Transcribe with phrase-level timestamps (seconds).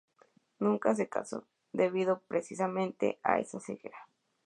[0.57, 4.07] Nunca se casó, debido precisamente a esa ceguera.